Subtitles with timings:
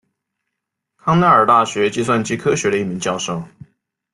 [0.97, 3.43] 康奈尔大学计算机科学的一名教授。